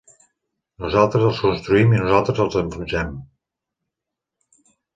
[0.85, 3.15] "Nosaltres els construïm i nosaltres els enfonsem".